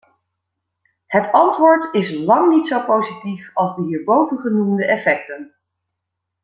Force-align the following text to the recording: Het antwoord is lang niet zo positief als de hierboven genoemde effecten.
Het 1.05 1.31
antwoord 1.31 1.93
is 1.93 2.11
lang 2.11 2.49
niet 2.49 2.67
zo 2.67 2.85
positief 2.85 3.51
als 3.53 3.75
de 3.75 3.81
hierboven 3.81 4.37
genoemde 4.37 4.85
effecten. 4.87 5.55